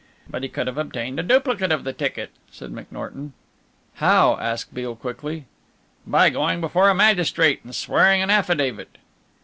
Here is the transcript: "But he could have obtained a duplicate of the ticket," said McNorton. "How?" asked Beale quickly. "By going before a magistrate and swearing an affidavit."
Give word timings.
"But 0.27 0.41
he 0.41 0.49
could 0.49 0.65
have 0.65 0.79
obtained 0.79 1.19
a 1.19 1.21
duplicate 1.21 1.71
of 1.71 1.83
the 1.83 1.93
ticket," 1.93 2.31
said 2.49 2.71
McNorton. 2.71 3.33
"How?" 3.97 4.35
asked 4.39 4.73
Beale 4.73 4.95
quickly. 4.95 5.45
"By 6.07 6.31
going 6.31 6.59
before 6.59 6.89
a 6.89 6.95
magistrate 6.95 7.59
and 7.63 7.75
swearing 7.75 8.19
an 8.23 8.31
affidavit." 8.31 8.97